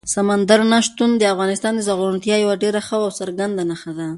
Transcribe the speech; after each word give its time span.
سمندر 0.15 0.59
نه 0.71 0.79
شتون 0.85 1.11
د 1.17 1.23
افغانستان 1.33 1.73
د 1.75 1.79
زرغونتیا 1.87 2.35
یوه 2.43 2.55
ډېره 2.63 2.81
ښه 2.87 2.97
او 3.05 3.09
څرګنده 3.19 3.63
نښه 3.69 3.91
ده. 3.97 4.07